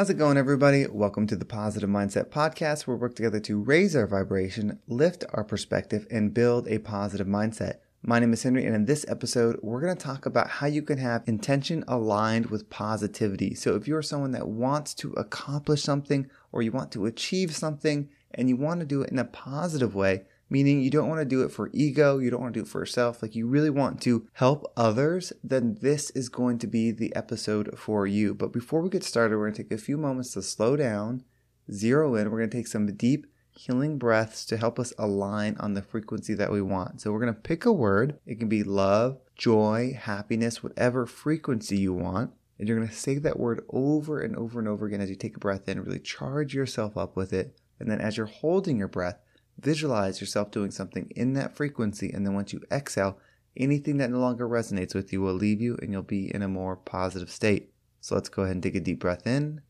How's 0.00 0.08
it 0.08 0.16
going, 0.16 0.38
everybody? 0.38 0.86
Welcome 0.86 1.26
to 1.26 1.36
the 1.36 1.44
Positive 1.44 1.90
Mindset 1.90 2.30
Podcast, 2.30 2.86
where 2.86 2.96
we 2.96 3.02
work 3.02 3.14
together 3.14 3.38
to 3.40 3.60
raise 3.60 3.94
our 3.94 4.06
vibration, 4.06 4.78
lift 4.88 5.24
our 5.34 5.44
perspective, 5.44 6.06
and 6.10 6.32
build 6.32 6.66
a 6.68 6.78
positive 6.78 7.26
mindset. 7.26 7.80
My 8.02 8.18
name 8.18 8.32
is 8.32 8.42
Henry, 8.42 8.64
and 8.64 8.74
in 8.74 8.86
this 8.86 9.04
episode, 9.08 9.58
we're 9.62 9.82
going 9.82 9.94
to 9.94 10.02
talk 10.02 10.24
about 10.24 10.48
how 10.48 10.68
you 10.68 10.80
can 10.80 10.96
have 10.96 11.22
intention 11.26 11.84
aligned 11.86 12.46
with 12.46 12.70
positivity. 12.70 13.54
So, 13.54 13.74
if 13.74 13.86
you're 13.86 14.00
someone 14.00 14.30
that 14.30 14.48
wants 14.48 14.94
to 14.94 15.12
accomplish 15.12 15.82
something 15.82 16.30
or 16.50 16.62
you 16.62 16.72
want 16.72 16.92
to 16.92 17.04
achieve 17.04 17.54
something 17.54 18.08
and 18.32 18.48
you 18.48 18.56
want 18.56 18.80
to 18.80 18.86
do 18.86 19.02
it 19.02 19.10
in 19.10 19.18
a 19.18 19.24
positive 19.24 19.94
way, 19.94 20.22
meaning 20.50 20.82
you 20.82 20.90
don't 20.90 21.08
want 21.08 21.20
to 21.20 21.24
do 21.24 21.42
it 21.42 21.52
for 21.52 21.70
ego, 21.72 22.18
you 22.18 22.28
don't 22.28 22.42
want 22.42 22.52
to 22.52 22.60
do 22.60 22.64
it 22.64 22.68
for 22.68 22.80
yourself, 22.80 23.22
like 23.22 23.34
you 23.34 23.46
really 23.46 23.70
want 23.70 24.02
to 24.02 24.26
help 24.34 24.70
others, 24.76 25.32
then 25.42 25.78
this 25.80 26.10
is 26.10 26.28
going 26.28 26.58
to 26.58 26.66
be 26.66 26.90
the 26.90 27.14
episode 27.14 27.78
for 27.78 28.06
you. 28.06 28.34
But 28.34 28.52
before 28.52 28.82
we 28.82 28.90
get 28.90 29.04
started, 29.04 29.36
we're 29.36 29.44
going 29.46 29.54
to 29.54 29.62
take 29.62 29.72
a 29.72 29.78
few 29.78 29.96
moments 29.96 30.32
to 30.32 30.42
slow 30.42 30.76
down, 30.76 31.24
zero 31.72 32.16
in. 32.16 32.30
We're 32.30 32.38
going 32.38 32.50
to 32.50 32.56
take 32.56 32.66
some 32.66 32.92
deep, 32.94 33.26
healing 33.52 33.98
breaths 33.98 34.44
to 34.46 34.56
help 34.56 34.78
us 34.78 34.92
align 34.98 35.56
on 35.60 35.74
the 35.74 35.82
frequency 35.82 36.34
that 36.34 36.50
we 36.50 36.60
want. 36.60 37.00
So 37.00 37.12
we're 37.12 37.20
going 37.20 37.34
to 37.34 37.40
pick 37.40 37.64
a 37.64 37.72
word. 37.72 38.18
It 38.26 38.38
can 38.38 38.48
be 38.48 38.62
love, 38.62 39.18
joy, 39.36 39.96
happiness, 39.98 40.62
whatever 40.62 41.06
frequency 41.06 41.78
you 41.78 41.92
want. 41.92 42.32
And 42.58 42.68
you're 42.68 42.76
going 42.76 42.88
to 42.88 42.94
say 42.94 43.18
that 43.18 43.38
word 43.38 43.64
over 43.70 44.20
and 44.20 44.36
over 44.36 44.58
and 44.58 44.68
over 44.68 44.86
again 44.86 45.00
as 45.00 45.08
you 45.08 45.16
take 45.16 45.36
a 45.36 45.40
breath 45.40 45.68
in, 45.68 45.82
really 45.82 45.98
charge 45.98 46.54
yourself 46.54 46.96
up 46.96 47.16
with 47.16 47.32
it. 47.32 47.56
And 47.78 47.90
then 47.90 48.00
as 48.00 48.16
you're 48.16 48.26
holding 48.26 48.76
your 48.76 48.88
breath, 48.88 49.18
Visualize 49.62 50.22
yourself 50.22 50.50
doing 50.50 50.70
something 50.70 51.12
in 51.14 51.34
that 51.34 51.54
frequency, 51.54 52.10
and 52.10 52.24
then 52.24 52.32
once 52.32 52.52
you 52.52 52.62
exhale, 52.72 53.18
anything 53.56 53.98
that 53.98 54.10
no 54.10 54.18
longer 54.18 54.48
resonates 54.48 54.94
with 54.94 55.12
you 55.12 55.20
will 55.20 55.34
leave 55.34 55.60
you 55.60 55.76
and 55.82 55.92
you'll 55.92 56.02
be 56.02 56.34
in 56.34 56.40
a 56.40 56.48
more 56.48 56.76
positive 56.76 57.30
state. 57.30 57.70
So 58.00 58.14
let's 58.14 58.30
go 58.30 58.42
ahead 58.42 58.56
and 58.56 58.62
take 58.62 58.74
a 58.74 58.80
deep 58.80 59.00
breath 59.00 59.26
in. 59.26 59.60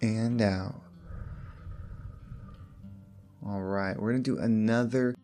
And 0.00 0.40
out. 0.40 0.80
All 3.44 3.62
right, 3.62 3.98
we're 3.98 4.12
going 4.12 4.22
to 4.22 4.36
do 4.36 4.38
another 4.38 5.16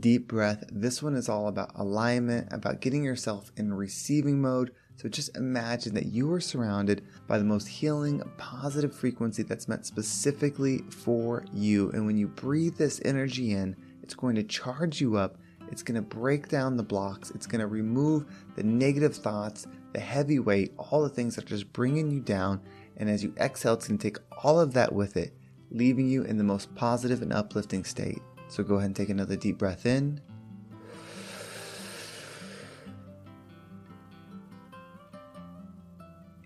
deep 0.00 0.28
breath. 0.28 0.64
This 0.70 1.02
one 1.02 1.14
is 1.14 1.28
all 1.28 1.48
about 1.48 1.72
alignment, 1.74 2.48
about 2.52 2.80
getting 2.80 3.04
yourself 3.04 3.52
in 3.56 3.72
receiving 3.74 4.40
mode. 4.40 4.72
So 4.96 5.08
just 5.08 5.36
imagine 5.36 5.94
that 5.94 6.06
you 6.06 6.32
are 6.32 6.40
surrounded 6.40 7.04
by 7.26 7.38
the 7.38 7.44
most 7.44 7.68
healing, 7.68 8.22
positive 8.38 8.94
frequency 8.94 9.42
that's 9.42 9.68
meant 9.68 9.86
specifically 9.86 10.78
for 10.90 11.44
you. 11.52 11.90
And 11.92 12.06
when 12.06 12.16
you 12.16 12.28
breathe 12.28 12.76
this 12.76 13.00
energy 13.04 13.52
in, 13.52 13.76
it's 14.02 14.14
going 14.14 14.36
to 14.36 14.42
charge 14.42 15.00
you 15.00 15.16
up. 15.16 15.38
It's 15.70 15.82
going 15.82 15.96
to 15.96 16.02
break 16.02 16.48
down 16.48 16.76
the 16.76 16.82
blocks. 16.82 17.30
It's 17.32 17.46
going 17.46 17.60
to 17.60 17.66
remove 17.66 18.24
the 18.54 18.62
negative 18.62 19.16
thoughts, 19.16 19.66
the 19.92 20.00
heavy 20.00 20.38
weight, 20.38 20.72
all 20.78 21.02
the 21.02 21.08
things 21.08 21.36
that 21.36 21.44
are 21.44 21.48
just 21.48 21.72
bringing 21.72 22.10
you 22.10 22.20
down. 22.20 22.60
And 22.96 23.10
as 23.10 23.22
you 23.22 23.34
exhale, 23.38 23.74
it's 23.74 23.88
going 23.88 23.98
to 23.98 24.02
take 24.02 24.18
all 24.42 24.60
of 24.60 24.72
that 24.74 24.92
with 24.92 25.16
it, 25.16 25.34
leaving 25.70 26.08
you 26.08 26.22
in 26.22 26.38
the 26.38 26.44
most 26.44 26.74
positive 26.74 27.20
and 27.20 27.32
uplifting 27.32 27.84
state. 27.84 28.22
So 28.48 28.62
go 28.62 28.76
ahead 28.76 28.86
and 28.86 28.96
take 28.96 29.08
another 29.08 29.36
deep 29.36 29.58
breath 29.58 29.86
in. 29.86 30.20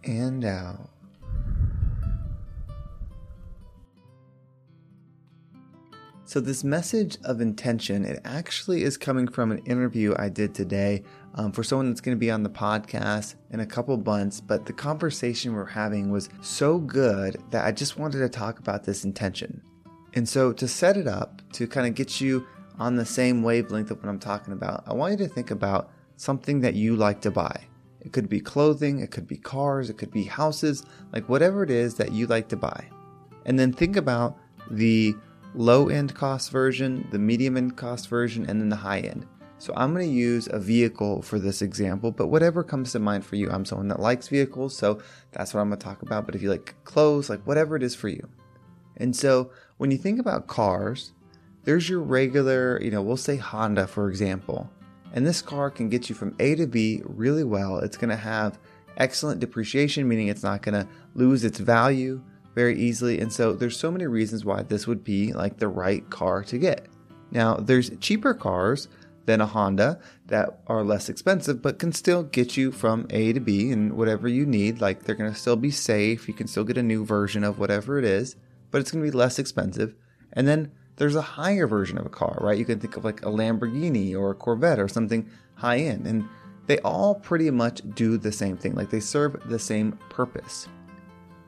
And 0.05 0.45
out. 0.45 0.91
So, 6.31 6.39
this 6.39 6.63
message 6.63 7.19
of 7.25 7.41
intention, 7.41 8.05
it 8.05 8.21
actually 8.25 8.85
is 8.85 8.97
coming 8.97 9.27
from 9.27 9.51
an 9.51 9.59
interview 9.67 10.15
I 10.17 10.29
did 10.29 10.55
today 10.55 11.03
um, 11.35 11.51
for 11.51 11.65
someone 11.65 11.89
that's 11.89 12.01
going 12.01 12.17
to 12.17 12.21
be 12.21 12.31
on 12.31 12.45
the 12.45 12.49
podcast 12.49 13.35
in 13.51 13.59
a 13.59 13.67
couple 13.67 13.97
months. 13.97 14.41
But 14.41 14.65
the 14.65 14.73
conversation 14.73 15.55
we're 15.55 15.67
having 15.67 16.09
was 16.09 16.29
so 16.41 16.79
good 16.79 17.43
that 17.51 17.67
I 17.67 17.73
just 17.73 17.99
wanted 17.99 18.19
to 18.19 18.29
talk 18.29 18.61
about 18.61 18.85
this 18.85 19.05
intention. 19.05 19.61
And 20.15 20.29
so, 20.29 20.53
to 20.53 20.67
set 20.67 20.97
it 20.97 21.07
up, 21.07 21.43
to 21.53 21.67
kind 21.67 21.87
of 21.87 21.95
get 21.95 22.21
you 22.21 22.47
on 22.79 22.97
the 22.97 23.05
same 23.05 23.43
wavelength 23.43 23.91
of 23.91 23.99
what 24.03 24.09
I'm 24.09 24.19
talking 24.19 24.53
about, 24.53 24.85
I 24.87 24.95
want 24.95 25.13
you 25.13 25.27
to 25.27 25.33
think 25.33 25.51
about 25.51 25.91
something 26.17 26.61
that 26.61 26.75
you 26.75 26.97
like 26.97 27.21
to 27.23 27.31
buy. 27.31 27.65
It 28.01 28.13
could 28.13 28.29
be 28.29 28.41
clothing, 28.41 29.01
it 29.01 29.11
could 29.11 29.29
be 29.29 29.37
cars, 29.37 29.91
it 29.91 29.99
could 29.99 30.11
be 30.11 30.25
houses, 30.25 30.85
like 31.13 31.29
whatever 31.29 31.63
it 31.63 31.71
is 31.71 31.95
that 31.95 32.13
you 32.13 32.27
like 32.27 32.49
to 32.49 32.57
buy. 32.57 32.89
And 33.45 33.59
then 33.59 33.73
think 33.73 33.97
about 33.97 34.39
the 34.71 35.15
low 35.55 35.89
end 35.89 36.15
cost 36.15 36.51
version, 36.51 37.07
the 37.11 37.19
medium 37.19 37.57
end 37.57 37.77
cost 37.77 38.09
version, 38.09 38.49
and 38.49 38.61
then 38.61 38.69
the 38.69 38.77
high 38.77 39.01
end. 39.01 39.27
So 39.59 39.75
I'm 39.77 39.93
going 39.93 40.07
to 40.07 40.13
use 40.13 40.49
a 40.51 40.59
vehicle 40.59 41.21
for 41.21 41.39
this 41.39 41.61
example, 41.61 42.11
but 42.11 42.29
whatever 42.29 42.65
comes 42.65 42.93
to 42.93 42.99
mind 42.99 43.27
for 43.27 43.37
you. 43.37 43.51
I'm 43.51 43.67
someone 43.67 43.89
that 43.89 44.01
likes 44.01 44.29
vehicles, 44.29 44.75
so 44.75 45.03
that's 45.33 45.53
what 45.53 45.61
I'm 45.61 45.69
going 45.69 45.79
to 45.79 45.85
talk 45.85 46.01
about. 46.01 46.25
But 46.25 46.35
if 46.35 46.41
you 46.41 46.49
like 46.49 46.75
clothes, 46.85 47.29
like 47.29 47.47
whatever 47.47 47.77
it 47.77 47.83
is 47.83 47.95
for 47.95 48.09
you. 48.09 48.27
And 49.01 49.17
so 49.17 49.51
when 49.79 49.91
you 49.91 49.99
think 49.99 50.21
about 50.21 50.47
cars, 50.47 51.13
there's 51.65 51.89
your 51.89 52.01
regular, 52.01 52.81
you 52.83 52.91
know, 52.91 53.03
we'll 53.03 53.17
say 53.17 53.37
Honda, 53.37 53.87
for 53.87 54.09
example. 54.09 54.71
And 55.13 55.27
this 55.27 55.43
car 55.43 55.71
can 55.71 55.89
get 55.89 56.09
you 56.09 56.15
from 56.15 56.37
A 56.39 56.55
to 56.55 56.67
B 56.67 57.03
really 57.05 57.45
well. 57.45 57.79
It's 57.79 57.97
going 57.97 58.11
to 58.11 58.17
have 58.17 58.59
excellent 58.97 59.41
depreciation, 59.41 60.07
meaning 60.07 60.29
it's 60.29 60.43
not 60.43 60.63
going 60.63 60.75
to 60.75 60.89
lose 61.15 61.45
its 61.45 61.59
value 61.59 62.23
very 62.55 62.79
easily. 62.79 63.21
And 63.21 63.33
so 63.33 63.53
there's 63.53 63.79
so 63.79 63.91
many 63.91 64.07
reasons 64.07 64.45
why 64.45 64.63
this 64.63 64.87
would 64.87 65.03
be 65.03 65.33
like 65.33 65.57
the 65.57 65.69
right 65.69 66.09
car 66.11 66.45
to 66.45 66.59
get. 66.59 66.87
Now, 67.31 67.55
there's 67.55 67.91
cheaper 67.99 68.35
cars 68.35 68.89
than 69.27 69.41
a 69.41 69.47
Honda 69.47 70.01
that 70.27 70.61
are 70.67 70.83
less 70.83 71.09
expensive, 71.09 71.63
but 71.63 71.79
can 71.79 71.93
still 71.93 72.23
get 72.23 72.57
you 72.57 72.73
from 72.73 73.07
A 73.11 73.33
to 73.33 73.41
B 73.41 73.71
and 73.71 73.93
whatever 73.95 74.29
you 74.29 74.47
need. 74.47 74.81
Like 74.81 75.03
they're 75.03 75.15
going 75.15 75.33
to 75.33 75.39
still 75.39 75.57
be 75.57 75.71
safe. 75.71 76.29
You 76.29 76.35
can 76.35 76.47
still 76.47 76.65
get 76.65 76.79
a 76.79 76.83
new 76.83 77.05
version 77.05 77.45
of 77.45 77.59
whatever 77.59 77.99
it 77.99 78.05
is 78.05 78.37
but 78.71 78.81
it's 78.81 78.91
going 78.91 79.05
to 79.05 79.11
be 79.11 79.17
less 79.17 79.39
expensive. 79.39 79.95
And 80.33 80.47
then 80.47 80.73
there's 80.97 81.17
a 81.17 81.23
higher 81.23 81.67
version 81.67 81.99
of 81.99 82.07
a 82.07 82.11
car, 82.11 82.37
right? 82.41 82.59
You 82.59 82.65
can 82.65 82.79
think 82.79 82.97
of 82.97 83.05
like 83.05 83.23
a 83.23 83.31
Lamborghini 83.31 84.15
or 84.15 84.31
a 84.31 84.35
Corvette 84.35 84.79
or 84.79 84.89
something 84.89 85.29
high 85.55 85.79
end. 85.79 86.07
And 86.07 86.29
they 86.67 86.79
all 86.81 87.15
pretty 87.15 87.51
much 87.51 87.83
do 87.95 88.17
the 88.17 88.33
same 88.33 88.57
thing, 88.57 88.75
like 88.75 88.91
they 88.91 89.01
serve 89.01 89.41
the 89.49 89.59
same 89.59 89.93
purpose. 90.09 90.69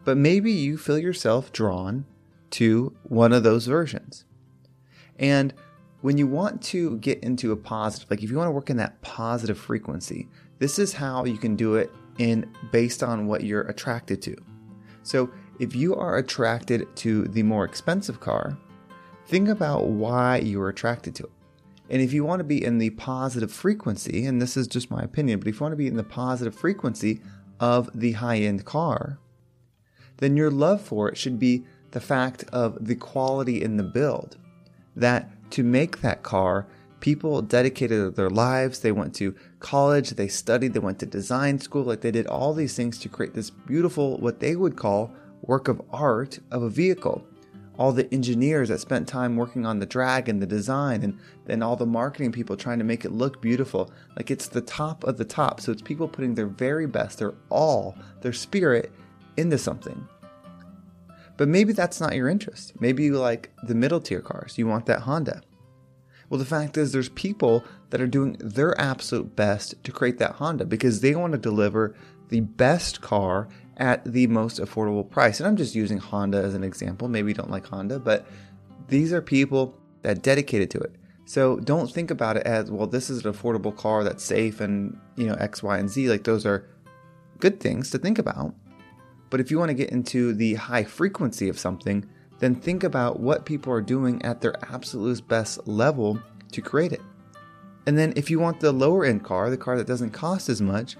But 0.04 0.16
maybe 0.16 0.50
you 0.50 0.76
feel 0.76 0.98
yourself 0.98 1.52
drawn 1.52 2.06
to 2.52 2.96
one 3.04 3.32
of 3.32 3.42
those 3.42 3.66
versions. 3.66 4.24
And 5.18 5.54
when 6.00 6.18
you 6.18 6.26
want 6.26 6.60
to 6.62 6.98
get 6.98 7.22
into 7.22 7.52
a 7.52 7.56
positive, 7.56 8.10
like 8.10 8.22
if 8.22 8.30
you 8.30 8.36
want 8.36 8.48
to 8.48 8.52
work 8.52 8.70
in 8.70 8.76
that 8.78 9.00
positive 9.02 9.56
frequency, 9.56 10.28
this 10.58 10.78
is 10.78 10.92
how 10.92 11.24
you 11.24 11.38
can 11.38 11.54
do 11.54 11.76
it 11.76 11.92
in 12.18 12.50
based 12.72 13.02
on 13.02 13.26
what 13.26 13.44
you're 13.44 13.62
attracted 13.62 14.20
to. 14.22 14.36
So 15.04 15.30
if 15.62 15.76
you 15.76 15.94
are 15.94 16.16
attracted 16.16 16.88
to 16.96 17.22
the 17.28 17.44
more 17.44 17.64
expensive 17.64 18.18
car, 18.18 18.58
think 19.26 19.48
about 19.48 19.84
why 19.86 20.38
you 20.38 20.60
are 20.60 20.68
attracted 20.68 21.14
to 21.14 21.22
it. 21.22 21.30
And 21.88 22.02
if 22.02 22.12
you 22.12 22.24
want 22.24 22.40
to 22.40 22.44
be 22.44 22.64
in 22.64 22.78
the 22.78 22.90
positive 22.90 23.52
frequency, 23.52 24.26
and 24.26 24.42
this 24.42 24.56
is 24.56 24.66
just 24.66 24.90
my 24.90 25.02
opinion, 25.02 25.38
but 25.38 25.46
if 25.46 25.54
you 25.54 25.60
want 25.60 25.70
to 25.70 25.76
be 25.76 25.86
in 25.86 25.96
the 25.96 26.02
positive 26.02 26.52
frequency 26.52 27.20
of 27.60 27.88
the 27.94 28.10
high 28.12 28.38
end 28.38 28.64
car, 28.64 29.20
then 30.16 30.36
your 30.36 30.50
love 30.50 30.80
for 30.80 31.08
it 31.08 31.16
should 31.16 31.38
be 31.38 31.64
the 31.92 32.00
fact 32.00 32.42
of 32.52 32.84
the 32.84 32.96
quality 32.96 33.62
in 33.62 33.76
the 33.76 33.84
build. 33.84 34.38
That 34.96 35.30
to 35.52 35.62
make 35.62 36.00
that 36.00 36.24
car, 36.24 36.66
people 36.98 37.40
dedicated 37.40 38.16
their 38.16 38.30
lives. 38.30 38.80
They 38.80 38.90
went 38.90 39.14
to 39.16 39.36
college, 39.60 40.10
they 40.10 40.26
studied, 40.26 40.72
they 40.72 40.80
went 40.80 40.98
to 40.98 41.06
design 41.06 41.60
school, 41.60 41.84
like 41.84 42.00
they 42.00 42.10
did 42.10 42.26
all 42.26 42.52
these 42.52 42.74
things 42.74 42.98
to 42.98 43.08
create 43.08 43.34
this 43.34 43.50
beautiful, 43.50 44.18
what 44.18 44.40
they 44.40 44.56
would 44.56 44.74
call 44.74 45.12
work 45.42 45.68
of 45.68 45.82
art 45.90 46.38
of 46.50 46.62
a 46.62 46.70
vehicle. 46.70 47.26
All 47.78 47.92
the 47.92 48.12
engineers 48.12 48.68
that 48.68 48.80
spent 48.80 49.08
time 49.08 49.36
working 49.36 49.64
on 49.64 49.78
the 49.78 49.86
drag 49.86 50.28
and 50.28 50.40
the 50.40 50.46
design, 50.46 51.02
and 51.02 51.18
then 51.46 51.62
all 51.62 51.74
the 51.74 51.86
marketing 51.86 52.30
people 52.30 52.56
trying 52.56 52.78
to 52.78 52.84
make 52.84 53.04
it 53.04 53.12
look 53.12 53.40
beautiful. 53.40 53.90
Like 54.16 54.30
it's 54.30 54.46
the 54.46 54.60
top 54.60 55.04
of 55.04 55.16
the 55.16 55.24
top. 55.24 55.60
So 55.60 55.72
it's 55.72 55.82
people 55.82 56.06
putting 56.06 56.34
their 56.34 56.46
very 56.46 56.86
best, 56.86 57.18
their 57.18 57.34
all, 57.48 57.96
their 58.20 58.32
spirit 58.32 58.92
into 59.36 59.58
something. 59.58 60.06
But 61.38 61.48
maybe 61.48 61.72
that's 61.72 62.00
not 62.00 62.14
your 62.14 62.28
interest. 62.28 62.74
Maybe 62.80 63.04
you 63.04 63.18
like 63.18 63.50
the 63.62 63.74
middle 63.74 64.00
tier 64.00 64.20
cars. 64.20 64.58
You 64.58 64.66
want 64.66 64.86
that 64.86 65.00
Honda. 65.00 65.42
Well, 66.28 66.38
the 66.38 66.44
fact 66.44 66.76
is, 66.76 66.92
there's 66.92 67.10
people 67.10 67.64
that 67.90 68.00
are 68.00 68.06
doing 68.06 68.36
their 68.38 68.78
absolute 68.80 69.36
best 69.36 69.82
to 69.84 69.92
create 69.92 70.18
that 70.18 70.36
Honda 70.36 70.64
because 70.64 71.00
they 71.00 71.14
want 71.14 71.32
to 71.32 71.38
deliver 71.38 71.94
the 72.28 72.40
best 72.40 73.02
car 73.02 73.48
at 73.76 74.04
the 74.04 74.26
most 74.26 74.60
affordable 74.60 75.08
price. 75.08 75.40
And 75.40 75.46
I'm 75.46 75.56
just 75.56 75.74
using 75.74 75.98
Honda 75.98 76.38
as 76.38 76.54
an 76.54 76.64
example. 76.64 77.08
Maybe 77.08 77.28
you 77.30 77.34
don't 77.34 77.50
like 77.50 77.66
Honda, 77.66 77.98
but 77.98 78.26
these 78.88 79.12
are 79.12 79.22
people 79.22 79.78
that 80.02 80.22
dedicated 80.22 80.70
to 80.70 80.78
it. 80.80 80.94
So 81.24 81.58
don't 81.60 81.90
think 81.90 82.10
about 82.10 82.36
it 82.36 82.46
as, 82.46 82.70
well, 82.70 82.86
this 82.86 83.08
is 83.08 83.24
an 83.24 83.32
affordable 83.32 83.74
car 83.74 84.04
that's 84.04 84.24
safe 84.24 84.60
and, 84.60 84.98
you 85.16 85.26
know, 85.26 85.34
X, 85.34 85.62
Y, 85.62 85.78
and 85.78 85.88
Z. 85.88 86.08
Like 86.08 86.24
those 86.24 86.44
are 86.44 86.68
good 87.38 87.60
things 87.60 87.90
to 87.90 87.98
think 87.98 88.18
about. 88.18 88.54
But 89.30 89.40
if 89.40 89.50
you 89.50 89.58
want 89.58 89.70
to 89.70 89.74
get 89.74 89.90
into 89.90 90.34
the 90.34 90.54
high 90.54 90.84
frequency 90.84 91.48
of 91.48 91.58
something, 91.58 92.04
then 92.40 92.54
think 92.54 92.84
about 92.84 93.20
what 93.20 93.46
people 93.46 93.72
are 93.72 93.80
doing 93.80 94.20
at 94.22 94.40
their 94.40 94.54
absolute 94.70 95.26
best 95.28 95.66
level 95.66 96.20
to 96.50 96.60
create 96.60 96.92
it. 96.92 97.00
And 97.86 97.96
then 97.96 98.12
if 98.16 98.30
you 98.30 98.38
want 98.38 98.60
the 98.60 98.72
lower 98.72 99.04
end 99.04 99.24
car, 99.24 99.48
the 99.48 99.56
car 99.56 99.78
that 99.78 99.86
doesn't 99.86 100.10
cost 100.10 100.48
as 100.48 100.60
much, 100.60 100.96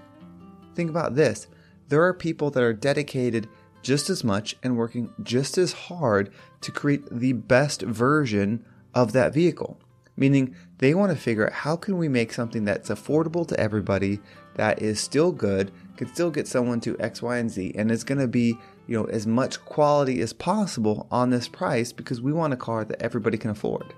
think 0.75 0.89
about 0.89 1.15
this. 1.15 1.47
There 1.93 2.05
are 2.05 2.15
people 2.15 2.49
that 2.53 2.63
are 2.63 2.73
dedicated 2.73 3.51
just 3.83 4.09
as 4.09 4.25
much 4.25 4.57
and 4.63 4.79
working 4.79 5.13
just 5.23 5.59
as 5.59 5.75
hard 5.75 6.33
to 6.63 6.73
create 6.73 7.05
the 7.11 7.35
best 7.35 7.83
version 7.83 8.65
of 8.95 9.13
that 9.13 9.35
vehicle. 9.35 9.79
Meaning 10.17 10.57
they 10.79 10.95
want 10.95 11.13
to 11.13 11.19
figure 11.19 11.47
out 11.47 11.53
how 11.53 11.77
can 11.77 11.99
we 11.99 12.09
make 12.09 12.33
something 12.33 12.65
that's 12.65 12.89
affordable 12.89 13.47
to 13.47 13.61
everybody, 13.61 14.21
that 14.55 14.81
is 14.81 15.01
still 15.01 15.33
good, 15.33 15.71
can 15.99 16.09
still 16.09 16.31
get 16.31 16.49
someone 16.49 16.81
to 16.81 16.99
X, 16.99 17.21
Y, 17.21 17.37
and 17.37 17.51
Z, 17.51 17.75
and 17.77 17.91
is 17.91 18.05
going 18.05 18.21
to 18.21 18.27
be, 18.27 18.57
you 18.87 18.97
know, 18.97 19.05
as 19.05 19.27
much 19.27 19.63
quality 19.67 20.23
as 20.23 20.33
possible 20.33 21.07
on 21.11 21.29
this 21.29 21.47
price 21.47 21.93
because 21.93 22.23
we 22.23 22.33
want 22.33 22.55
a 22.55 22.57
car 22.57 22.87
that 22.87 23.03
everybody 23.03 23.37
can 23.37 23.51
afford. 23.51 23.93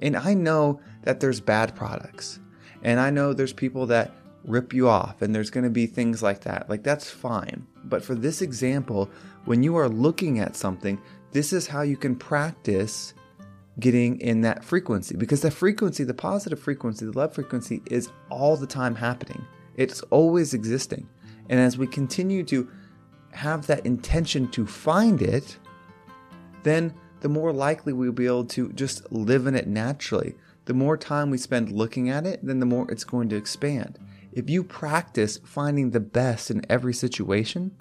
And 0.00 0.16
I 0.16 0.34
know 0.34 0.80
that 1.02 1.18
there's 1.18 1.40
bad 1.40 1.74
products. 1.74 2.38
And 2.84 3.00
I 3.00 3.10
know 3.10 3.32
there's 3.32 3.52
people 3.52 3.86
that 3.86 4.12
rip 4.44 4.72
you 4.72 4.88
off 4.88 5.22
and 5.22 5.34
there's 5.34 5.50
going 5.50 5.64
to 5.64 5.70
be 5.70 5.86
things 5.86 6.22
like 6.22 6.40
that. 6.42 6.68
Like 6.68 6.82
that's 6.82 7.10
fine. 7.10 7.66
But 7.84 8.04
for 8.04 8.14
this 8.14 8.42
example, 8.42 9.10
when 9.44 9.62
you 9.62 9.76
are 9.76 9.88
looking 9.88 10.38
at 10.38 10.56
something, 10.56 11.00
this 11.32 11.52
is 11.52 11.66
how 11.66 11.82
you 11.82 11.96
can 11.96 12.16
practice 12.16 13.14
getting 13.80 14.20
in 14.20 14.42
that 14.42 14.64
frequency 14.64 15.16
because 15.16 15.40
the 15.40 15.50
frequency, 15.50 16.04
the 16.04 16.14
positive 16.14 16.60
frequency, 16.60 17.06
the 17.06 17.12
love 17.12 17.34
frequency 17.34 17.82
is 17.86 18.10
all 18.30 18.56
the 18.56 18.66
time 18.66 18.94
happening. 18.94 19.44
It's 19.76 20.02
always 20.02 20.52
existing. 20.52 21.08
And 21.48 21.58
as 21.58 21.78
we 21.78 21.86
continue 21.86 22.44
to 22.44 22.70
have 23.32 23.66
that 23.66 23.86
intention 23.86 24.48
to 24.48 24.66
find 24.66 25.22
it, 25.22 25.56
then 26.62 26.94
the 27.20 27.28
more 27.28 27.52
likely 27.52 27.92
we'll 27.92 28.12
be 28.12 28.26
able 28.26 28.44
to 28.44 28.72
just 28.72 29.10
live 29.10 29.46
in 29.46 29.54
it 29.54 29.66
naturally. 29.66 30.34
The 30.66 30.74
more 30.74 30.96
time 30.96 31.30
we 31.30 31.38
spend 31.38 31.72
looking 31.72 32.10
at 32.10 32.26
it, 32.26 32.40
then 32.44 32.60
the 32.60 32.66
more 32.66 32.90
it's 32.90 33.04
going 33.04 33.28
to 33.30 33.36
expand. 33.36 33.98
If 34.32 34.48
you 34.48 34.64
practice 34.64 35.38
finding 35.44 35.90
the 35.90 36.00
best 36.00 36.50
in 36.50 36.64
every 36.70 36.94
situation, 36.94 37.76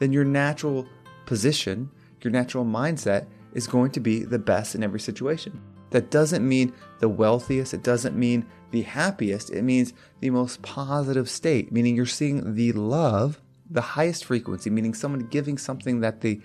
then 0.00 0.12
your 0.12 0.24
natural 0.24 0.86
position, 1.26 1.90
your 2.22 2.32
natural 2.32 2.64
mindset 2.64 3.26
is 3.54 3.68
going 3.68 3.92
to 3.92 4.00
be 4.00 4.24
the 4.24 4.38
best 4.38 4.74
in 4.74 4.82
every 4.82 4.98
situation. 4.98 5.60
That 5.90 6.10
doesn't 6.10 6.46
mean 6.48 6.72
the 6.98 7.08
wealthiest, 7.08 7.74
it 7.74 7.82
doesn't 7.82 8.16
mean 8.16 8.46
the 8.72 8.82
happiest, 8.82 9.50
it 9.50 9.62
means 9.62 9.92
the 10.20 10.30
most 10.30 10.62
positive 10.62 11.28
state, 11.28 11.72
meaning 11.72 11.94
you're 11.94 12.06
seeing 12.06 12.54
the 12.54 12.72
love, 12.72 13.40
the 13.68 13.80
highest 13.80 14.24
frequency, 14.24 14.70
meaning 14.70 14.94
someone 14.94 15.26
giving 15.26 15.58
something 15.58 16.00
that 16.00 16.20
they 16.20 16.40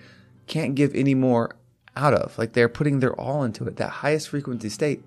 can't 0.46 0.74
give 0.76 0.94
any 0.94 1.14
more 1.14 1.56
out 1.96 2.14
of. 2.14 2.38
Like 2.38 2.52
they're 2.52 2.68
putting 2.68 3.00
their 3.00 3.18
all 3.20 3.42
into 3.42 3.66
it, 3.66 3.76
that 3.76 3.90
highest 3.90 4.28
frequency 4.28 4.68
state. 4.68 5.02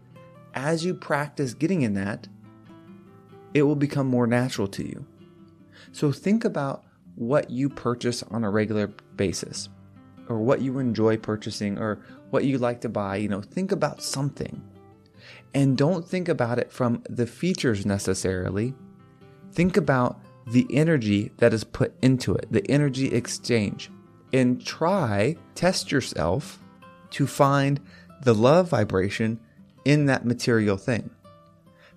As 0.54 0.84
you 0.84 0.94
practice 0.94 1.54
getting 1.54 1.84
in 1.84 1.94
that, 1.94 2.28
it 3.54 3.64
will 3.64 3.76
become 3.76 4.08
more 4.08 4.28
natural 4.28 4.68
to 4.68 4.84
you. 4.84 5.06
So 5.92 6.12
think 6.12 6.46
about 6.46 6.84
what 7.16 7.50
you 7.50 7.70
purchase 7.70 8.24
on 8.24 8.44
a 8.44 8.50
regular 8.50 8.88
basis 9.16 9.70
or 10.30 10.40
what 10.40 10.62
you 10.62 10.80
enjoy 10.80 11.18
purchasing 11.18 11.78
or 11.78 12.00
what 12.30 12.46
you 12.46 12.58
like 12.58 12.82
to 12.82 12.90
buy, 12.90 13.18
you 13.18 13.28
know, 13.28 13.42
think 13.42 13.72
about 13.72 14.02
something. 14.02 14.64
And 15.54 15.78
don't 15.78 16.08
think 16.08 16.30
about 16.30 16.60
it 16.60 16.72
from 16.72 17.04
the 17.10 17.26
features 17.26 17.86
necessarily. 17.86 18.76
Think 19.52 19.78
about 19.78 20.20
the 20.48 20.68
energy 20.72 21.32
that 21.38 21.54
is 21.54 21.64
put 21.64 21.94
into 22.02 22.36
it, 22.36 22.48
the 22.52 22.70
energy 22.70 23.14
exchange. 23.14 23.90
And 24.32 24.64
try, 24.64 25.36
test 25.56 25.92
yourself 25.92 26.60
to 27.12 27.26
find 27.26 27.80
the 28.24 28.36
love 28.36 28.70
vibration 28.70 29.40
in 29.86 30.06
that 30.06 30.26
material 30.26 30.78
thing. 30.78 31.10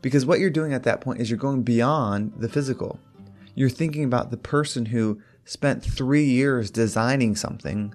Because 0.03 0.27
what 0.27 0.41
you're 0.41 0.51
doing 0.51 0.75
at 0.75 0.83
that 0.83 1.01
point 1.01 1.21
is 1.21 1.31
you're 1.31 1.39
going 1.39 1.63
beyond 1.63 2.33
the 2.37 2.49
physical. 2.49 3.01
You're 3.55 3.71
thinking 3.71 4.05
about 4.05 4.31
the 4.31 4.37
person 4.37 4.87
who 4.87 5.21
spent 5.45 5.83
three 5.83 6.25
years 6.25 6.71
designing 6.71 7.37
something 7.37 7.95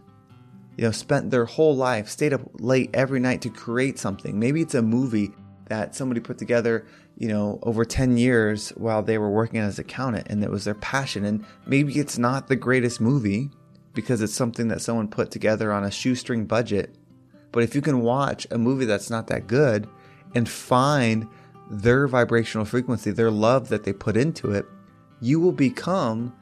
you 0.78 0.84
know, 0.84 0.92
spent 0.92 1.32
their 1.32 1.46
whole 1.46 1.76
life, 1.76 2.08
stayed 2.08 2.34
up 2.34 2.42
late 2.60 2.92
every 2.94 3.20
night 3.20 3.42
to 3.42 3.50
create 3.50 3.98
something. 3.98 4.40
Maybe 4.40 4.62
it's 4.62 4.76
a 4.76 4.82
movie 4.82 5.32
that 5.66 5.96
somebody 5.96 6.22
put 6.22 6.38
together, 6.38 6.86
you 7.18 7.28
know, 7.28 7.60
over 7.64 7.84
10 7.84 8.18
years 8.18 8.70
while 8.70 9.02
they 9.02 9.18
were 9.18 9.30
working 9.30 9.60
as 9.60 9.80
an 9.80 9.86
accountant 9.86 10.28
and 10.30 10.44
it 10.44 10.52
was 10.52 10.66
their 10.66 10.76
passion. 10.76 11.26
And 11.26 11.44
maybe 11.66 12.00
it's 12.00 12.18
not 12.18 12.48
the 12.48 12.56
greatest 12.56 13.02
movie 13.02 13.50
because 13.94 14.22
it's 14.22 14.36
something 14.36 14.68
that 14.68 14.82
someone 14.82 15.08
put 15.08 15.32
together 15.32 15.74
on 15.74 15.84
a 15.84 15.92
shoestring 15.92 16.46
budget. 16.46 16.96
But 17.52 17.64
if 17.64 17.74
you 17.74 17.82
can 17.82 18.02
watch 18.02 18.46
a 18.52 18.58
movie 18.58 18.86
that's 18.86 19.10
not 19.10 19.28
that 19.28 19.48
good 19.48 19.90
and 20.36 20.48
find 20.48 21.28
their 21.70 22.08
vibrational 22.08 22.66
frequency, 22.66 23.12
their 23.12 23.32
love 23.32 23.70
that 23.70 23.84
they 23.84 23.94
put 23.94 24.18
into 24.18 24.52
it, 24.52 24.66
you 25.22 25.40
will 25.40 25.52
become 25.52 26.36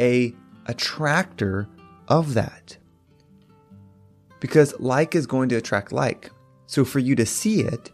a 0.00 0.34
attractor 0.66 1.68
of 2.08 2.34
that 2.34 2.76
because 4.40 4.78
like 4.78 5.14
is 5.14 5.26
going 5.26 5.48
to 5.48 5.56
attract 5.56 5.92
like. 5.92 6.30
So 6.66 6.84
for 6.84 6.98
you 6.98 7.14
to 7.16 7.26
see 7.26 7.60
it, 7.60 7.90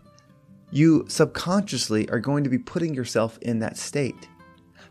you 0.71 1.05
subconsciously 1.09 2.09
are 2.11 2.19
going 2.19 2.45
to 2.45 2.51
be 2.51 2.59
putting 2.59 2.95
yourself 2.95 3.39
in 3.43 3.59
that 3.61 3.77
state. 3.77 4.29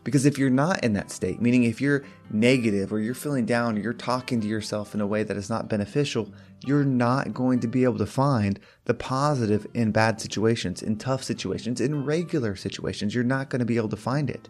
Because 0.04 0.26
if 0.26 0.38
you're 0.38 0.50
not 0.50 0.82
in 0.82 0.94
that 0.94 1.10
state, 1.10 1.40
meaning 1.40 1.64
if 1.64 1.80
you're 1.80 2.04
negative 2.30 2.92
or 2.92 2.98
you're 2.98 3.14
feeling 3.14 3.46
down 3.46 3.76
or 3.76 3.80
you're 3.80 3.92
talking 3.92 4.40
to 4.40 4.48
yourself 4.48 4.94
in 4.94 5.00
a 5.00 5.06
way 5.06 5.22
that 5.22 5.36
is 5.36 5.48
not 5.48 5.68
beneficial, 5.68 6.32
you're 6.64 6.84
not 6.84 7.34
going 7.34 7.60
to 7.60 7.68
be 7.68 7.84
able 7.84 7.98
to 7.98 8.06
find 8.06 8.58
the 8.84 8.94
positive 8.94 9.66
in 9.74 9.92
bad 9.92 10.20
situations, 10.20 10.82
in 10.82 10.96
tough 10.96 11.22
situations, 11.22 11.80
in 11.80 12.04
regular 12.04 12.56
situations. 12.56 13.14
You're 13.14 13.24
not 13.24 13.50
going 13.50 13.60
to 13.60 13.66
be 13.66 13.76
able 13.76 13.88
to 13.90 13.96
find 13.96 14.30
it. 14.30 14.48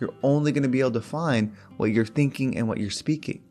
You're 0.00 0.14
only 0.22 0.52
going 0.52 0.62
to 0.62 0.68
be 0.68 0.80
able 0.80 0.92
to 0.92 1.00
find 1.00 1.54
what 1.76 1.90
you're 1.90 2.06
thinking 2.06 2.56
and 2.56 2.68
what 2.68 2.78
you're 2.78 2.90
speaking. 2.90 3.42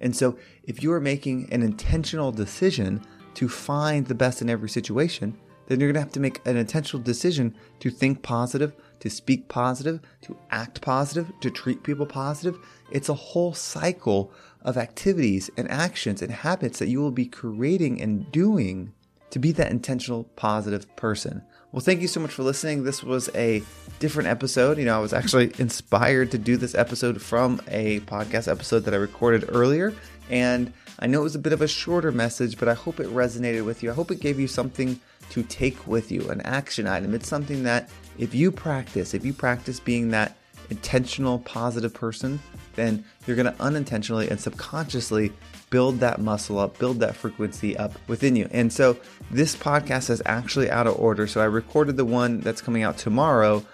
And 0.00 0.14
so, 0.14 0.36
if 0.64 0.82
you 0.82 0.92
are 0.92 1.00
making 1.00 1.50
an 1.52 1.62
intentional 1.62 2.32
decision 2.32 3.02
to 3.34 3.48
find 3.48 4.06
the 4.06 4.14
best 4.14 4.42
in 4.42 4.50
every 4.50 4.68
situation, 4.68 5.38
then 5.66 5.80
you're 5.80 5.88
going 5.88 5.94
to 5.94 6.00
have 6.00 6.12
to 6.12 6.20
make 6.20 6.40
an 6.46 6.56
intentional 6.56 7.02
decision 7.02 7.54
to 7.80 7.90
think 7.90 8.22
positive, 8.22 8.72
to 9.00 9.10
speak 9.10 9.48
positive, 9.48 10.00
to 10.22 10.36
act 10.50 10.80
positive, 10.80 11.32
to 11.40 11.50
treat 11.50 11.82
people 11.82 12.06
positive. 12.06 12.58
It's 12.90 13.08
a 13.08 13.14
whole 13.14 13.54
cycle 13.54 14.32
of 14.62 14.76
activities 14.76 15.50
and 15.56 15.70
actions 15.70 16.22
and 16.22 16.32
habits 16.32 16.78
that 16.78 16.88
you 16.88 17.00
will 17.00 17.10
be 17.10 17.26
creating 17.26 18.00
and 18.00 18.30
doing 18.32 18.92
to 19.30 19.38
be 19.38 19.52
that 19.52 19.70
intentional, 19.70 20.24
positive 20.36 20.94
person. 20.96 21.42
Well, 21.72 21.80
thank 21.80 22.00
you 22.00 22.06
so 22.06 22.20
much 22.20 22.30
for 22.30 22.44
listening. 22.44 22.84
This 22.84 23.02
was 23.02 23.28
a 23.34 23.60
different 23.98 24.28
episode. 24.28 24.78
You 24.78 24.84
know, 24.84 24.96
I 24.96 25.00
was 25.00 25.12
actually 25.12 25.52
inspired 25.58 26.30
to 26.30 26.38
do 26.38 26.56
this 26.56 26.74
episode 26.74 27.20
from 27.20 27.60
a 27.66 27.98
podcast 28.00 28.46
episode 28.46 28.84
that 28.84 28.94
I 28.94 28.98
recorded 28.98 29.46
earlier. 29.48 29.92
And 30.30 30.72
I 30.98 31.06
know 31.06 31.20
it 31.20 31.24
was 31.24 31.34
a 31.34 31.40
bit 31.40 31.52
of 31.52 31.62
a 31.62 31.68
shorter 31.68 32.12
message, 32.12 32.58
but 32.58 32.68
I 32.68 32.74
hope 32.74 33.00
it 33.00 33.08
resonated 33.08 33.64
with 33.64 33.82
you. 33.82 33.90
I 33.90 33.94
hope 33.94 34.10
it 34.10 34.20
gave 34.20 34.38
you 34.38 34.46
something 34.46 35.00
to 35.30 35.42
take 35.42 35.86
with 35.86 36.12
you, 36.12 36.28
an 36.30 36.40
action 36.42 36.86
item. 36.86 37.14
It's 37.14 37.28
something 37.28 37.62
that 37.64 37.90
if 38.18 38.34
you 38.34 38.52
practice, 38.52 39.14
if 39.14 39.24
you 39.24 39.32
practice 39.32 39.80
being 39.80 40.10
that 40.10 40.36
intentional, 40.70 41.40
positive 41.40 41.92
person, 41.92 42.40
then 42.74 43.04
you're 43.26 43.36
going 43.36 43.52
to 43.52 43.62
unintentionally 43.62 44.28
and 44.28 44.40
subconsciously 44.40 45.32
build 45.70 46.00
that 46.00 46.20
muscle 46.20 46.58
up, 46.58 46.78
build 46.78 47.00
that 47.00 47.16
frequency 47.16 47.76
up 47.76 47.92
within 48.08 48.36
you. 48.36 48.48
And 48.50 48.72
so 48.72 48.96
this 49.30 49.56
podcast 49.56 50.10
is 50.10 50.22
actually 50.26 50.70
out 50.70 50.86
of 50.86 50.98
order. 50.98 51.26
So 51.26 51.40
I 51.40 51.46
recorded 51.46 51.96
the 51.96 52.04
one 52.04 52.40
that's 52.40 52.62
coming 52.62 52.82
out 52.82 52.96
tomorrow 52.96 53.64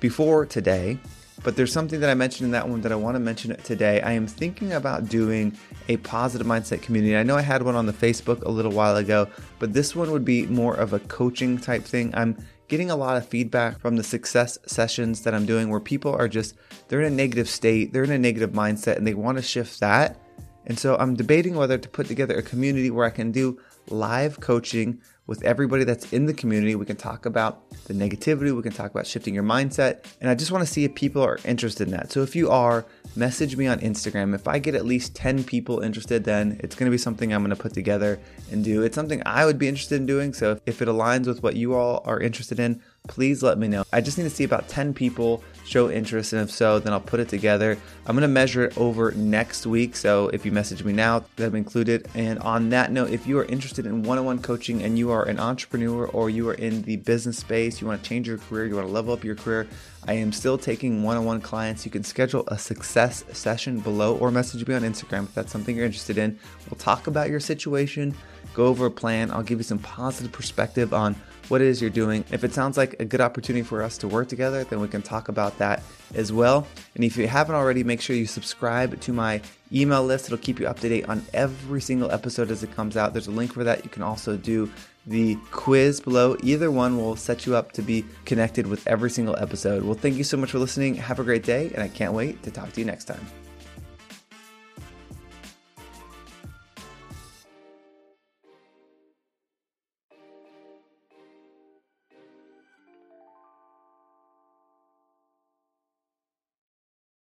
before 0.00 0.46
today. 0.46 0.98
But 1.42 1.56
there's 1.56 1.72
something 1.72 2.00
that 2.00 2.10
I 2.10 2.14
mentioned 2.14 2.46
in 2.46 2.50
that 2.52 2.68
one 2.68 2.80
that 2.82 2.92
I 2.92 2.96
want 2.96 3.14
to 3.14 3.20
mention 3.20 3.56
today. 3.62 4.00
I 4.02 4.12
am 4.12 4.26
thinking 4.26 4.72
about 4.72 5.08
doing 5.08 5.56
a 5.88 5.96
positive 5.98 6.46
mindset 6.46 6.82
community. 6.82 7.16
I 7.16 7.22
know 7.22 7.36
I 7.36 7.42
had 7.42 7.62
one 7.62 7.76
on 7.76 7.86
the 7.86 7.92
Facebook 7.92 8.42
a 8.42 8.50
little 8.50 8.72
while 8.72 8.96
ago, 8.96 9.28
but 9.58 9.72
this 9.72 9.94
one 9.94 10.10
would 10.10 10.24
be 10.24 10.46
more 10.46 10.74
of 10.74 10.92
a 10.92 10.98
coaching 11.00 11.58
type 11.58 11.84
thing. 11.84 12.14
I'm 12.14 12.36
getting 12.68 12.90
a 12.90 12.96
lot 12.96 13.16
of 13.16 13.26
feedback 13.26 13.80
from 13.80 13.96
the 13.96 14.02
success 14.02 14.58
sessions 14.66 15.22
that 15.22 15.34
I'm 15.34 15.46
doing 15.46 15.70
where 15.70 15.80
people 15.80 16.14
are 16.14 16.28
just 16.28 16.54
they're 16.88 17.00
in 17.00 17.12
a 17.12 17.16
negative 17.16 17.48
state, 17.48 17.92
they're 17.92 18.04
in 18.04 18.10
a 18.10 18.18
negative 18.18 18.50
mindset 18.50 18.96
and 18.96 19.06
they 19.06 19.14
want 19.14 19.38
to 19.38 19.42
shift 19.42 19.80
that 19.80 20.20
And 20.68 20.78
so 20.78 20.96
I'm 20.96 21.14
debating 21.14 21.56
whether 21.56 21.78
to 21.78 21.88
put 21.88 22.06
together 22.06 22.36
a 22.36 22.42
community 22.42 22.90
where 22.90 23.06
I 23.06 23.10
can 23.10 23.32
do 23.32 23.58
live 23.88 24.40
coaching 24.40 25.00
with 25.26 25.42
everybody 25.44 25.84
that's 25.84 26.10
in 26.12 26.24
the 26.24 26.32
community. 26.32 26.74
We 26.74 26.86
can 26.86 26.96
talk 26.96 27.26
about 27.26 27.70
the 27.84 27.94
negativity, 27.94 28.54
we 28.54 28.62
can 28.62 28.72
talk 28.72 28.90
about 28.90 29.06
shifting 29.06 29.34
your 29.34 29.44
mindset, 29.44 30.04
and 30.20 30.30
I 30.30 30.34
just 30.34 30.50
want 30.50 30.66
to 30.66 30.72
see 30.72 30.84
if 30.84 30.94
people 30.94 31.22
are 31.22 31.38
interested 31.44 31.86
in 31.86 31.92
that. 31.92 32.10
So 32.10 32.22
if 32.22 32.34
you 32.34 32.50
are, 32.50 32.86
message 33.14 33.56
me 33.56 33.66
on 33.66 33.78
Instagram. 33.80 34.34
If 34.34 34.48
I 34.48 34.58
get 34.58 34.74
at 34.74 34.86
least 34.86 35.14
10 35.14 35.44
people 35.44 35.80
interested, 35.80 36.24
then 36.24 36.58
it's 36.62 36.74
going 36.74 36.90
to 36.90 36.90
be 36.90 36.98
something 36.98 37.32
I'm 37.32 37.42
going 37.42 37.54
to 37.54 37.62
put 37.62 37.74
together 37.74 38.18
and 38.50 38.64
do. 38.64 38.82
It's 38.82 38.94
something 38.94 39.22
I 39.26 39.44
would 39.44 39.58
be 39.58 39.68
interested 39.68 39.96
in 39.96 40.06
doing. 40.06 40.32
So 40.32 40.58
if 40.64 40.80
it 40.80 40.88
aligns 40.88 41.26
with 41.26 41.42
what 41.42 41.56
you 41.56 41.74
all 41.74 42.02
are 42.06 42.18
interested 42.18 42.58
in, 42.58 42.80
please 43.08 43.42
let 43.42 43.58
me 43.58 43.66
know. 43.66 43.84
I 43.92 44.00
just 44.00 44.16
need 44.18 44.24
to 44.24 44.30
see 44.30 44.44
about 44.44 44.68
10 44.68 44.94
people 44.94 45.42
show 45.64 45.90
interest, 45.90 46.32
and 46.32 46.42
if 46.42 46.50
so, 46.50 46.78
then 46.78 46.92
I'll 46.92 47.00
put 47.00 47.20
it 47.20 47.28
together. 47.28 47.76
I'm 48.06 48.16
gonna 48.16 48.28
measure 48.28 48.64
it 48.64 48.78
over 48.78 49.10
next 49.12 49.66
week, 49.66 49.96
so 49.96 50.28
if 50.28 50.46
you 50.46 50.52
message 50.52 50.82
me 50.84 50.92
now, 50.92 51.24
that'll 51.36 51.52
be 51.52 51.58
included. 51.58 52.08
And 52.14 52.38
on 52.38 52.70
that 52.70 52.92
note, 52.92 53.10
if 53.10 53.26
you 53.26 53.38
are 53.38 53.44
interested 53.46 53.84
in 53.84 54.02
one 54.02 54.18
on 54.18 54.24
one 54.24 54.38
coaching 54.38 54.82
and 54.82 54.98
you 54.98 55.10
are 55.10 55.24
an 55.24 55.38
entrepreneur 55.38 56.06
or 56.06 56.30
you 56.30 56.48
are 56.48 56.54
in 56.54 56.82
the 56.82 56.96
business 56.96 57.38
space, 57.38 57.80
you 57.80 57.86
wanna 57.86 58.02
change 58.02 58.28
your 58.28 58.38
career, 58.38 58.66
you 58.66 58.76
wanna 58.76 58.88
level 58.88 59.12
up 59.12 59.24
your 59.24 59.34
career, 59.34 59.66
I 60.06 60.14
am 60.14 60.32
still 60.32 60.56
taking 60.56 61.02
one 61.02 61.16
on 61.16 61.24
one 61.24 61.40
clients. 61.40 61.84
You 61.84 61.90
can 61.90 62.04
schedule 62.04 62.44
a 62.48 62.56
success 62.56 63.24
session 63.32 63.80
below 63.80 64.16
or 64.16 64.30
message 64.30 64.66
me 64.66 64.74
on 64.74 64.82
Instagram 64.82 65.24
if 65.24 65.34
that's 65.34 65.52
something 65.52 65.76
you're 65.76 65.84
interested 65.84 66.16
in. 66.16 66.38
We'll 66.70 66.78
talk 66.78 67.08
about 67.08 67.28
your 67.28 67.40
situation, 67.40 68.14
go 68.58 68.66
over 68.66 68.86
a 68.86 68.90
plan. 68.90 69.30
I'll 69.30 69.44
give 69.44 69.60
you 69.60 69.64
some 69.64 69.78
positive 69.78 70.32
perspective 70.32 70.92
on 70.92 71.14
what 71.48 71.60
it 71.60 71.68
is 71.68 71.80
you're 71.80 71.90
doing. 71.90 72.24
If 72.32 72.42
it 72.42 72.52
sounds 72.52 72.76
like 72.76 72.96
a 73.00 73.04
good 73.04 73.20
opportunity 73.20 73.62
for 73.62 73.84
us 73.84 73.96
to 73.98 74.08
work 74.08 74.28
together, 74.28 74.64
then 74.64 74.80
we 74.80 74.88
can 74.88 75.00
talk 75.00 75.28
about 75.28 75.56
that 75.58 75.82
as 76.14 76.32
well. 76.32 76.66
And 76.96 77.04
if 77.04 77.16
you 77.16 77.28
haven't 77.28 77.54
already, 77.54 77.84
make 77.84 78.00
sure 78.00 78.16
you 78.16 78.26
subscribe 78.26 79.00
to 79.00 79.12
my 79.12 79.40
email 79.72 80.04
list. 80.04 80.26
It'll 80.26 80.38
keep 80.38 80.58
you 80.58 80.66
up 80.66 80.80
to 80.80 80.88
date 80.88 81.08
on 81.08 81.24
every 81.32 81.80
single 81.80 82.10
episode 82.10 82.50
as 82.50 82.64
it 82.64 82.74
comes 82.74 82.96
out. 82.96 83.12
There's 83.12 83.28
a 83.28 83.30
link 83.30 83.52
for 83.52 83.62
that. 83.62 83.84
You 83.84 83.90
can 83.90 84.02
also 84.02 84.36
do 84.36 84.70
the 85.06 85.38
quiz 85.52 86.00
below. 86.00 86.36
Either 86.42 86.70
one 86.72 86.96
will 86.98 87.14
set 87.14 87.46
you 87.46 87.54
up 87.54 87.70
to 87.72 87.82
be 87.82 88.04
connected 88.24 88.66
with 88.66 88.86
every 88.88 89.08
single 89.08 89.36
episode. 89.36 89.84
Well, 89.84 89.94
thank 89.94 90.16
you 90.16 90.24
so 90.24 90.36
much 90.36 90.50
for 90.50 90.58
listening. 90.58 90.96
Have 90.96 91.20
a 91.20 91.24
great 91.24 91.44
day, 91.44 91.70
and 91.74 91.82
I 91.82 91.88
can't 91.88 92.12
wait 92.12 92.42
to 92.42 92.50
talk 92.50 92.72
to 92.72 92.80
you 92.80 92.86
next 92.86 93.04
time. 93.04 93.24